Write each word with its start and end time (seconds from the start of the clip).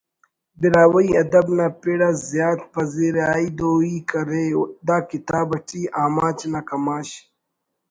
براہوئی 0.59 1.09
ادب 1.21 1.45
نا 1.57 1.67
پڑ 1.81 1.99
آ 2.07 2.09
زیات 2.29 2.59
پذیرائی 2.73 3.47
دوئی 3.57 3.95
کرے 4.09 4.45
دا 4.87 4.97
کتاب 5.09 5.47
اٹی 5.55 5.81
آماچ 6.03 6.39
نا 6.51 6.59
کماش 6.69 7.09